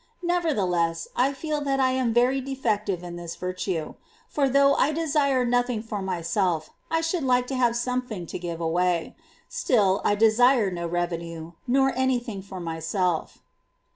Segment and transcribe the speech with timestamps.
[0.23, 3.93] Nevertheless, I feel that I am very defective in this virtue;
[4.27, 8.59] for, though I desire nothing for myself, I should like to have something to give
[8.59, 9.15] away:
[9.47, 13.43] still, I desire no revenue, nor any thing for myself.